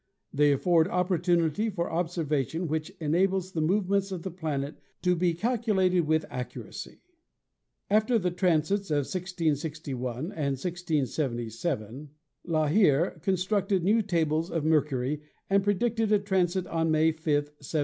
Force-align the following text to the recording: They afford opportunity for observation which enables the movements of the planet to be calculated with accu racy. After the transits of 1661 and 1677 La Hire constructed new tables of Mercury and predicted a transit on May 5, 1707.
They 0.33 0.51
afford 0.51 0.87
opportunity 0.87 1.69
for 1.69 1.91
observation 1.91 2.67
which 2.67 2.89
enables 2.99 3.51
the 3.51 3.61
movements 3.61 4.11
of 4.11 4.23
the 4.23 4.31
planet 4.31 4.77
to 5.03 5.15
be 5.15 5.35
calculated 5.35 6.07
with 6.07 6.27
accu 6.29 6.63
racy. 6.63 7.01
After 7.87 8.17
the 8.17 8.31
transits 8.31 8.89
of 8.89 9.05
1661 9.05 10.15
and 10.31 10.57
1677 10.57 12.09
La 12.45 12.67
Hire 12.67 13.19
constructed 13.21 13.83
new 13.83 14.01
tables 14.01 14.49
of 14.49 14.65
Mercury 14.65 15.21
and 15.51 15.63
predicted 15.63 16.11
a 16.11 16.17
transit 16.17 16.65
on 16.65 16.89
May 16.89 17.11
5, 17.11 17.21
1707. 17.35 17.53